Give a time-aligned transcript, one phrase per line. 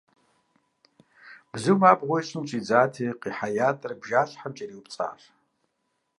[1.51, 5.21] Бзум абгъуэ ищӏын щӏидзати, къихьа ятӏэр бжащхьэм кӏэриупцӏащ.